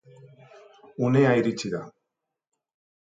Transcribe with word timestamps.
Unea 1.09 1.35
iritsi 1.41 1.71
da. 1.75 1.83